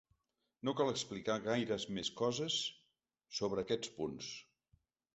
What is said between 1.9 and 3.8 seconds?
més coses sobre